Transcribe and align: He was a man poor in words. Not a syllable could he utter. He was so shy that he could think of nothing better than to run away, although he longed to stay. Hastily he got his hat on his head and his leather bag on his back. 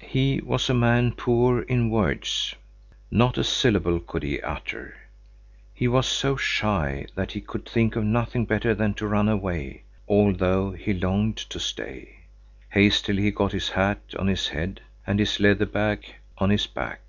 He 0.00 0.40
was 0.42 0.70
a 0.70 0.74
man 0.74 1.12
poor 1.12 1.60
in 1.60 1.90
words. 1.90 2.54
Not 3.10 3.36
a 3.36 3.44
syllable 3.44 4.00
could 4.00 4.22
he 4.22 4.40
utter. 4.40 4.96
He 5.74 5.86
was 5.86 6.06
so 6.06 6.36
shy 6.36 7.04
that 7.16 7.32
he 7.32 7.42
could 7.42 7.68
think 7.68 7.94
of 7.94 8.04
nothing 8.04 8.46
better 8.46 8.74
than 8.74 8.94
to 8.94 9.06
run 9.06 9.28
away, 9.28 9.82
although 10.08 10.70
he 10.72 10.94
longed 10.94 11.36
to 11.50 11.60
stay. 11.60 12.20
Hastily 12.70 13.24
he 13.24 13.30
got 13.30 13.52
his 13.52 13.68
hat 13.68 14.00
on 14.18 14.26
his 14.26 14.48
head 14.48 14.80
and 15.06 15.18
his 15.20 15.38
leather 15.38 15.66
bag 15.66 16.14
on 16.38 16.48
his 16.48 16.66
back. 16.66 17.02